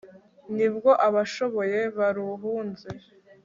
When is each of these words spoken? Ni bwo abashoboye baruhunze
Ni 0.55 0.67
bwo 0.73 0.91
abashoboye 1.07 1.79
baruhunze 1.97 2.87